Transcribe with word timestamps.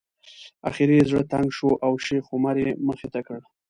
اخر 0.69 0.89
یې 0.95 1.07
زړه 1.09 1.23
تنګ 1.31 1.47
شو 1.57 1.71
او 1.85 1.91
شیخ 2.05 2.25
عمر 2.33 2.55
یې 2.63 2.69
مخې 2.87 3.07
ته 3.13 3.19
کړ. 3.27 3.39